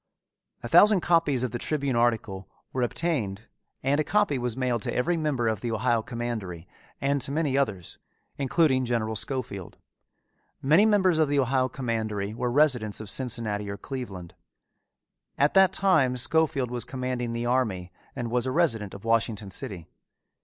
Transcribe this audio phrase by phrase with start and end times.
[0.63, 3.47] A thousand copies of the Tribune article were obtained
[3.83, 6.67] and a copy was mailed to every member of the Ohio Commandery
[6.99, 7.99] and to many others,
[8.35, 9.77] including General Schofield.
[10.59, 14.33] Many members of the Ohio Commandery were residents of Cincinnati or Cleveland.
[15.37, 19.87] At that time Schofield was commanding the army and was a resident of Washington City.